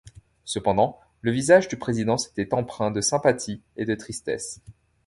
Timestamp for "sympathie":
3.01-3.61